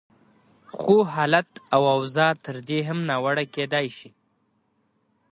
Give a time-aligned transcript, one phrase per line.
[0.77, 4.09] خو حالت او اوضاع تر دې هم ناوړه کېدای شي.